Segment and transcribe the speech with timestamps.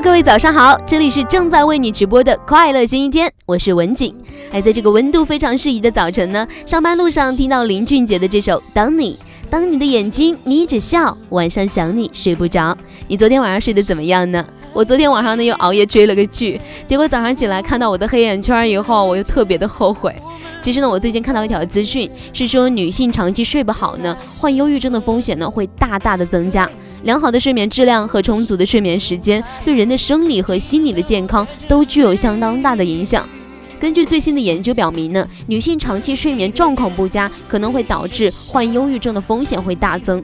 [0.00, 4.14] 各位早上好，这里是正在为你直播的快乐星期天，我是文景。
[4.48, 9.18] 还在这个温度非常适宜的早晨呢，上班路上听到林俊杰的这首《当你》，
[9.50, 12.76] 当你的眼睛眯着笑，晚上想你睡不着。
[13.08, 14.44] 你昨天晚上睡得怎么样呢？
[14.78, 20.14] 我昨天晚上呢又熬夜追了个剧，结果早上起来看到我的黑眼圈以后，我又特别的后悔。
[20.60, 26.70] 其实呢，我最近看到一条资讯，是说女性长期睡不好呢，患忧郁症的风险呢会大大的增加。
[27.02, 33.28] 良好的睡眠质量和充足的睡眠时间，对人的生理和心理的健康都具有相当大的影响。
[33.80, 40.22] 根据最新的研究表明呢，女性长期睡眠状况不佳，可能会导致患忧郁症的风险会大增。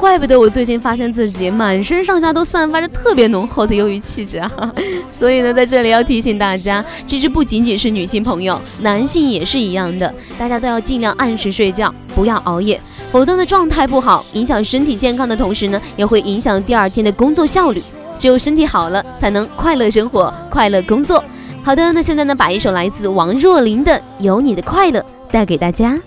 [0.00, 4.50] 怪不得我最近发现自己满身上下都散发着特别浓厚的忧郁气质啊！
[5.12, 12.80] 所以呢，在这里要提醒大家，其实不仅仅是女性朋友，男性也是一样的，大家都要尽量按时睡觉，不要熬夜，
[13.12, 17.82] 否则呢状态不好，影响身体健康的同时呢，也会影响第二天的工作效率。
[18.18, 21.22] 只有身体好了，才能快乐生活，快乐工作。
[21.62, 24.98] 好的，那现在呢，把一首来自王若琳的《有你的快乐》
[25.30, 26.00] 带给大家。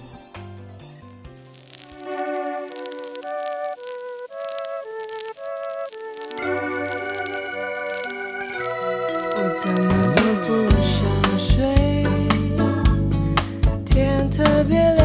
[9.46, 10.48] 我怎么都不
[10.88, 11.04] 想
[11.38, 11.60] 睡，
[13.84, 15.03] 天特别亮，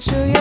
[0.00, 0.37] 说不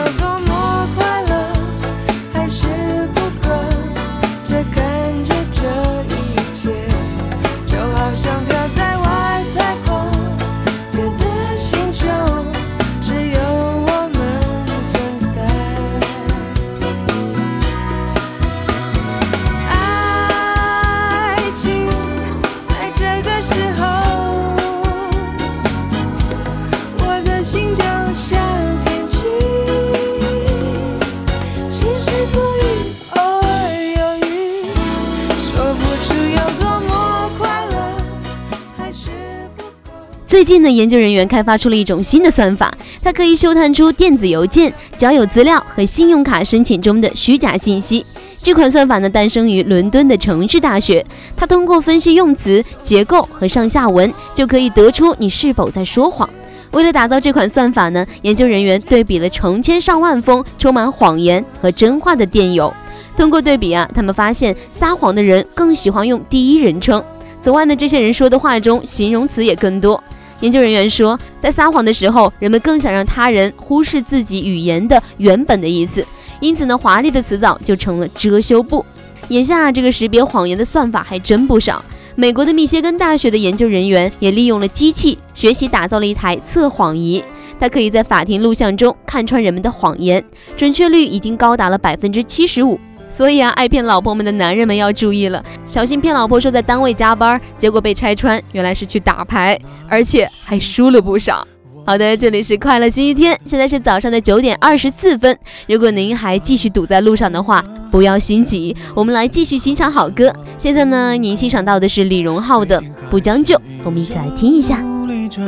[40.47, 42.73] 近呢，研究人员开发出了一种新的算法，
[43.03, 48.05] 它可以嗅探出电子邮件、交友资料和信用卡申请中的虚假信息。
[48.41, 51.05] 这款算法呢，诞生于伦敦的城市大学。
[51.35, 56.29] 它通过分析用词、结构和上下文，就可以得出你是否在说谎。
[56.71, 62.73] 为了打造这款算法呢，研究人员对比了成千上万封充满谎言和真话的电邮。
[63.17, 67.03] 通过对比啊，他们发现撒谎的人更喜欢用第一人称。
[67.41, 70.01] 此外呢，这些人说的话中形容词也更多。
[70.41, 76.05] 研究人员说，在撒谎的时候，人们更想让他人忽视自己语言的原本的意思，
[76.39, 78.85] 因此呢，华丽的词藻就成了遮羞布。
[79.29, 81.83] 眼下这个识别谎言的算法还真不少。
[82.15, 87.23] 美国的密歇根大学的研究人员也利用了机器学习打造了一台测谎仪，
[87.59, 90.23] 它可以在法庭录像中看穿人们的谎言，
[90.55, 92.79] 准确率已经高达了百分之七十五。
[93.09, 101.47] 所以啊，爱骗老婆们的男人们要注意了，小心骗老婆说在单位加班，结果被拆穿，原来是去打牌，而且还输了不少。
[101.85, 105.37] 好的，这里是快乐星期天，现在是早上的九点二十四分。
[105.69, 110.33] 如果您还继续堵在路上的话，不要心急，我们来继续欣赏好歌。
[110.57, 113.55] 现在呢，您欣赏到的是李荣浩的《不将就》，
[113.85, 114.81] 我们一起来听一下。
[114.81, 115.41] 努力着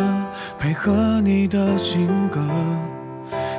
[0.58, 2.40] 配合你的性格，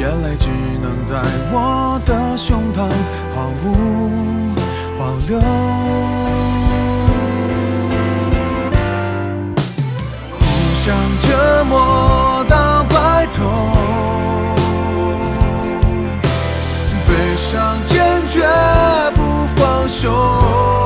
[0.00, 0.48] 眼泪只
[0.80, 1.16] 能在
[1.50, 2.88] 我的胸膛
[3.34, 4.54] 毫无
[4.96, 5.40] 保留。
[10.38, 10.40] 互
[10.84, 10.86] 相
[11.22, 13.42] 折磨到白头，
[17.08, 18.46] 悲伤坚决
[19.16, 19.20] 不
[19.56, 20.77] 放手。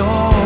[0.00, 0.37] 温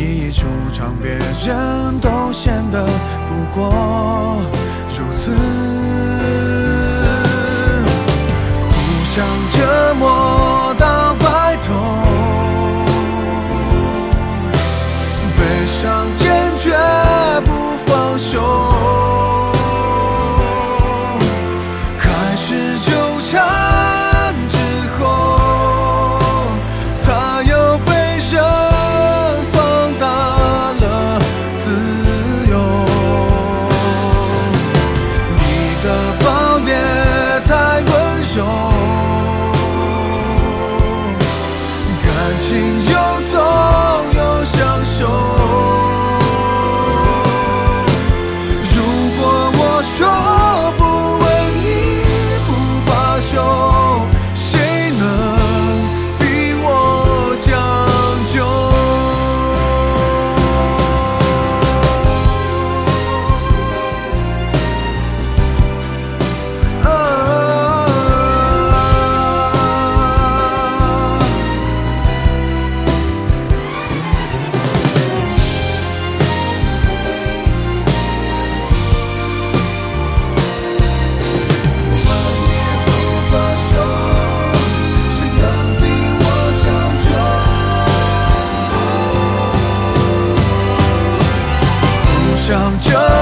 [0.00, 4.40] 你一出场，别人都显得不过
[4.96, 5.32] 如此。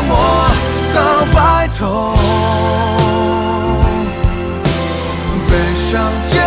[0.03, 0.17] 磨
[0.95, 2.13] 到白头，
[5.49, 5.53] 悲
[5.91, 6.46] 伤。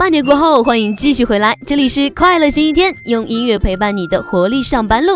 [0.00, 5.12] 半年过后，欢迎继续回来，这里是快乐星期天，用音乐陪伴你的活力上班路。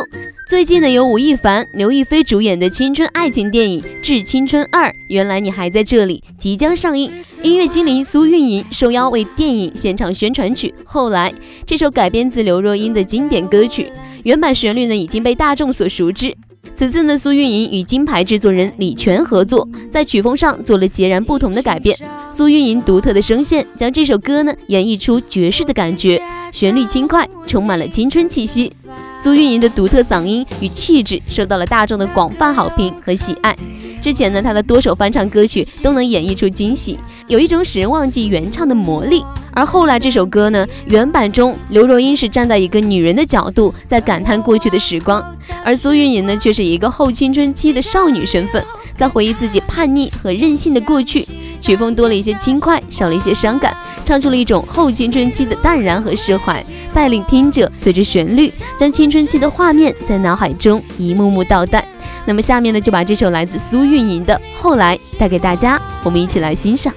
[0.47, 7.11] 最近呢，由吴亦凡、刘亦菲主演的青春爱情电影《致青春二》，原来你还在这里，即将上映。
[7.43, 11.31] 音乐精灵苏运莹受邀为电影献唱宣传曲《后来》，
[11.65, 13.91] 这首改编自刘若英的经典歌曲，
[14.25, 16.37] 原版旋律呢已经被大众所熟知。
[16.75, 21.97] 此次呢，苏运莹与金牌制作人李泉合作，在曲风上做了截然不同的改变。
[22.31, 26.21] 苏运莹独特的声线将这首歌呢演绎出爵士的感觉，
[26.55, 28.73] 旋律轻快，充满了青春气息。
[29.19, 33.57] 苏运莹的独特嗓音与气质受到了大众的广泛好评和喜爱。
[34.01, 36.97] 之前呢，她的多首翻唱歌曲都能演绎出惊喜，
[37.27, 39.25] 有一种使人忘记原唱的魔力。
[39.53, 45.25] 而后来这首歌呢，原版中刘若英是站在一个女人的角度在感叹过去的时光，
[45.65, 51.27] 而苏运莹呢却是一个后青春期的少女身份，在回忆自己叛逆和任性的过去。
[51.61, 53.75] 曲风多了一些轻快，少了一些伤感，
[54.05, 61.87] 唱出了一种后青春期的淡然和释怀，带领听者随着旋律，将青春期的画面在脑海中一幕幕倒带。
[62.27, 66.93] 那么下面呢，就把这首来自苏运莹的《后来》带给大家，我们一起来欣赏。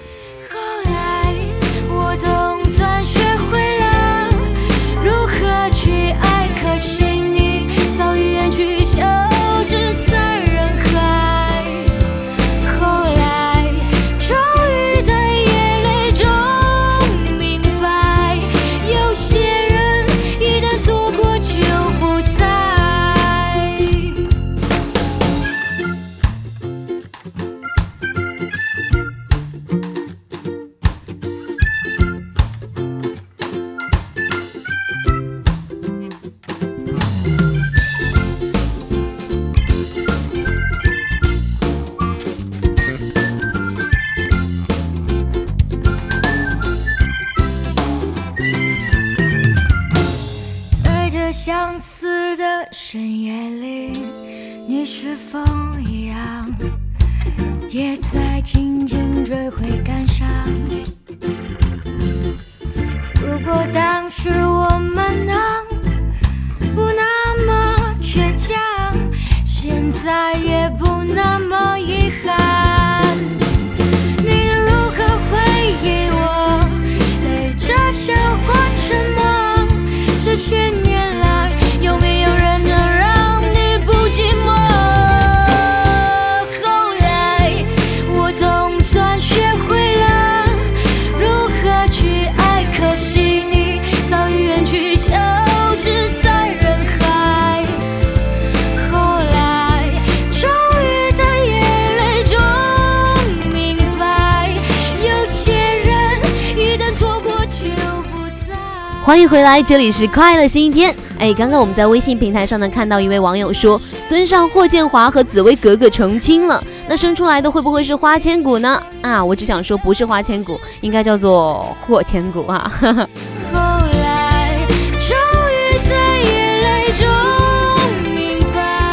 [109.07, 110.93] 欢迎回来，这里是快乐星期天。
[111.17, 118.77] 哎，刚刚我们在微信平台上呢看到一位网友说，尊上霍建华和紫薇格格成亲了，那生出来的会不会是花千骨呢？
[119.01, 122.69] 啊，我只想说不是花千骨，应该叫做霍千骨啊。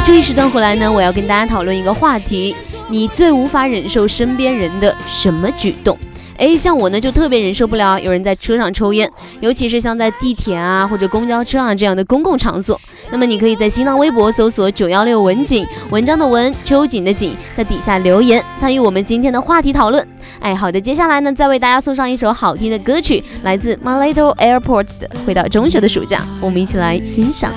[0.05, 2.55] 这一时段回来呢，我要跟大家讨论一个话题：
[2.89, 5.99] 你最无法忍受身边人的什么举动？
[6.37, 9.11] 哎，像我呢，就特别忍受不了有人在车上抽烟，
[9.41, 12.81] 尤其是像在地铁啊或者公交车啊这样的公共场所。
[13.11, 20.07] 那么，你可以在新浪微博搜索“九幺六文景”，文章的文，秋瑾的景，在底下留言参与我们今天的话题讨论。
[20.41, 27.53] 哎，好的，接下来呢，再为大家送上一首好听的歌曲，来自 My Little Airports 的《回到中学的暑假》，我们一起来欣赏。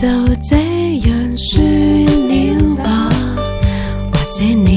[0.00, 0.06] 就
[0.48, 0.54] 这
[1.08, 1.60] 样算
[2.28, 2.86] 了吧，
[4.12, 4.67] 或者你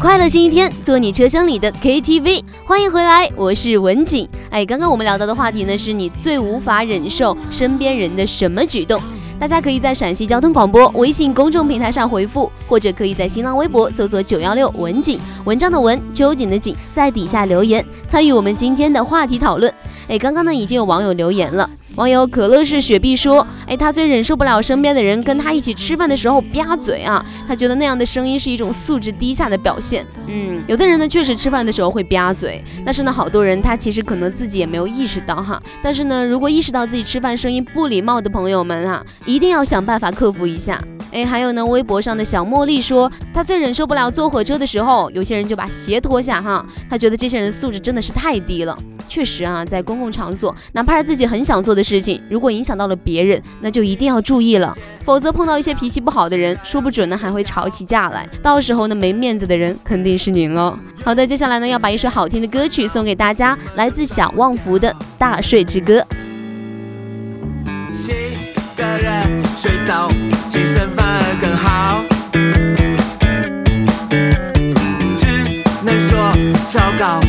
[0.00, 4.28] 快乐星期天，做你车厢里的 KTV，欢迎回来，我是文景。
[4.48, 9.00] 哎，刚刚我们聊到的话题呢，是你最无法忍受身边人的什么举动？
[9.38, 19.72] 大家可以在陕西交通广播微信公众平台上回复，或者可以在新浪微博搜索九幺六文景，文章的文，秋景的景，在底下留言参与我们今天的话题讨论。
[20.08, 30.06] 哎，刚刚呢已经有网友留言了，网友可乐是雪碧说，哎，他最忍受不了身边的人跟他一起吃饭的时候吧嘴啊，他觉得那样的声音是一种素质低下的表现。
[30.26, 35.62] 嗯，有的人呢确实吃饭的时候会吧嘴，但是呢好多人他其实可能自己也没有意识到哈。
[35.82, 40.82] 但是呢，如果意识到自己吃饭声音不礼貌的朋友们哈，一定要想办法克服一下。
[41.10, 48.76] 哎，还有呢，微博上的小茉莉说，她最忍受不了坐火车的时候，有些人就把鞋脱下哈，她觉得这些人素质真的是太低了。
[49.08, 60.78] 确实啊，在公共场所，哪怕是自己很想做的事情，如果影响到了别人，那就一定要注意了，否则碰到一些脾气不好的人，说不准呢还会吵起架来，到时候呢没面子的人肯定是您了。
[61.02, 66.00] 好的，接下来呢要把一首好听的歌曲送给大家，来自小旺福的《大睡之歌》。
[67.96, 68.12] 洗
[68.76, 69.10] 个热
[69.56, 70.10] 水澡，
[70.78, 72.04] 精神反而更好。
[75.16, 75.26] 只
[75.82, 76.32] 能说
[76.70, 77.20] 糟糕，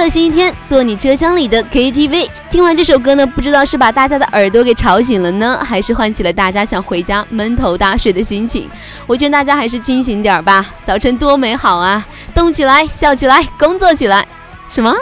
[0.00, 2.26] 快乐星期天，坐你车厢里的 KTV。
[2.48, 8.66] 听完这首歌呢，不知道是把大家的耳朵给吵醒了呢，还是唤起了大家想回家闷头大睡的心情。
[9.06, 12.02] 我劝大家还是清醒点吧，早晨多美好啊！
[12.34, 14.26] 动起来，笑起来，工作起来，
[14.70, 14.96] 什么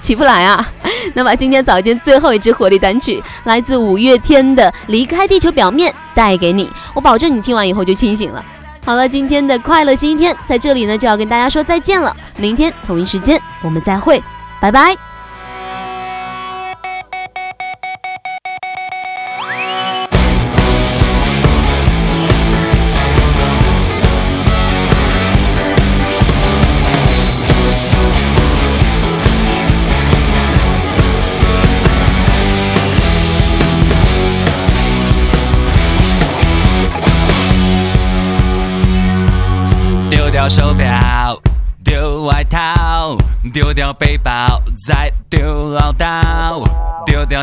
[0.00, 0.64] 起不来啊？
[1.14, 6.70] 那把今天早间最后一支活力单曲，来自五月天的《离开地球表面》带给你。
[6.94, 8.44] 我保证你听完以后就清醒了。
[8.84, 12.16] 好了，今天的快乐星期天在这里呢，就要跟大家说再见了。
[12.36, 14.22] 明天同一时间我们再会。
[14.64, 15.13] 拜拜。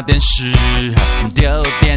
[0.01, 0.51] 电视
[1.35, 1.90] 丢电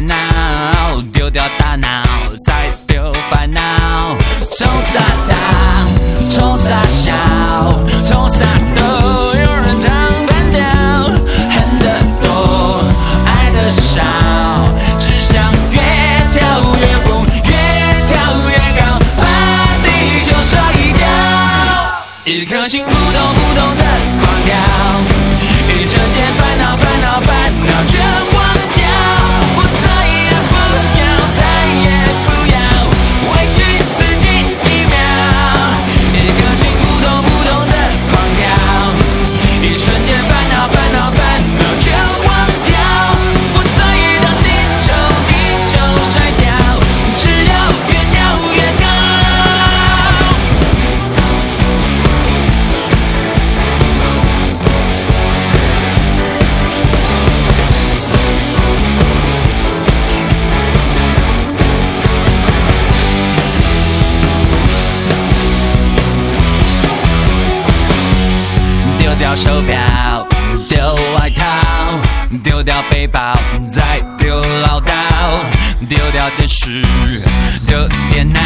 [76.65, 78.39] 丢电脑，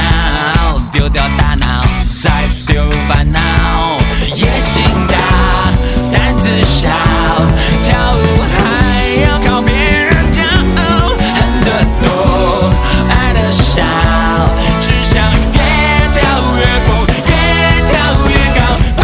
[0.92, 1.66] 丢掉大脑，
[2.22, 3.40] 再丢烦恼。
[4.36, 5.16] 野心大，
[6.12, 6.90] 胆子小，
[7.82, 8.58] 跳舞还
[9.22, 10.42] 要靠别人教。
[10.44, 12.74] 恨得多，
[13.10, 13.84] 爱得少，
[14.82, 15.60] 只想越
[16.12, 16.22] 跳
[16.58, 17.32] 越疯，越
[17.88, 17.96] 跳
[18.28, 18.60] 越高，
[18.98, 19.02] 把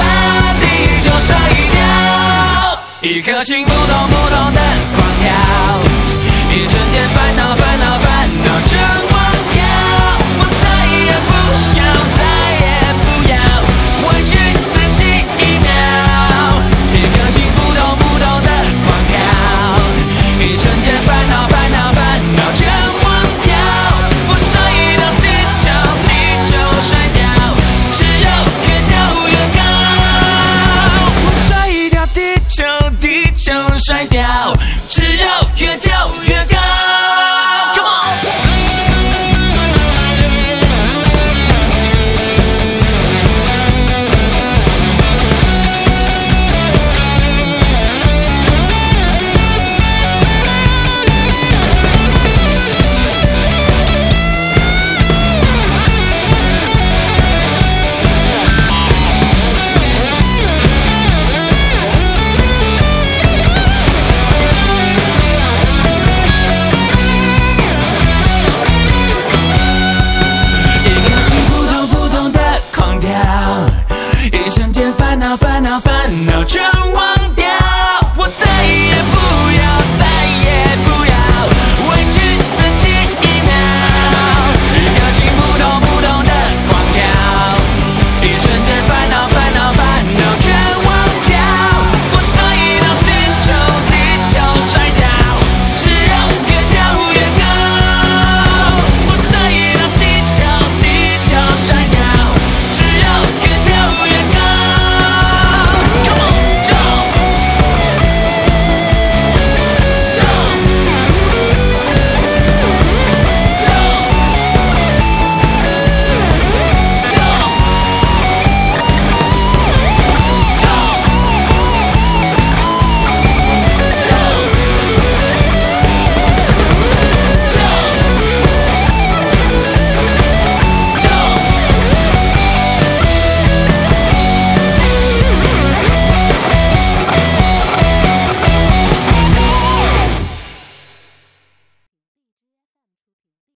[0.59, 1.37] 地球甩
[1.71, 1.79] 掉。
[2.99, 4.59] 一颗心扑通扑通的
[4.93, 5.31] 狂跳，
[6.49, 7.84] 一瞬间烦恼烦恼。